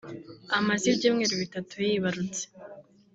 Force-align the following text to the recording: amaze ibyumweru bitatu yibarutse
amaze 0.57 0.85
ibyumweru 0.91 1.33
bitatu 1.41 1.73
yibarutse 1.87 2.43